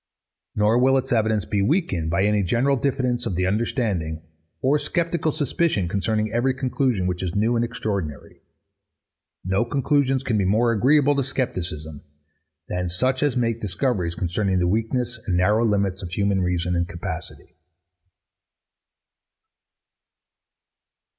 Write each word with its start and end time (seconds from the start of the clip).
Nor 0.55 0.79
will 0.79 0.97
its 0.97 1.11
evidence 1.11 1.45
be 1.45 1.61
weakened 1.61 2.09
by 2.09 2.23
any 2.23 2.41
general 2.41 2.75
diffidence 2.75 3.27
of 3.27 3.35
the 3.35 3.45
understanding, 3.45 4.23
or 4.59 4.79
sceptical 4.79 5.31
suspicion 5.31 5.87
concerning 5.87 6.31
every 6.31 6.55
conclusion 6.55 7.05
which 7.05 7.21
is 7.21 7.35
new 7.35 7.55
and 7.55 7.63
extraordinary. 7.63 8.41
No 9.45 9.63
conclusions 9.63 10.23
can 10.23 10.39
be 10.39 10.43
more 10.43 10.71
agreeable 10.71 11.13
to 11.17 11.23
scepticism 11.23 12.01
than 12.67 12.89
such 12.89 13.21
as 13.21 13.37
make 13.37 13.61
discoveries 13.61 14.15
concerning 14.15 14.57
the 14.57 14.67
weakness 14.67 15.19
and 15.27 15.37
narrow 15.37 15.63
limits 15.63 16.01
of 16.01 16.09
human 16.09 16.41
reason 16.41 16.75
and 16.75 16.87
capacity. 16.89 17.55